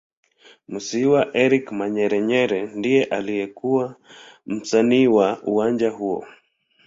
[0.71, 3.89] Musiiwa Eric Manyelenyele ndiye aliyekuw
[4.49, 6.25] msimamizi wa uwanja huo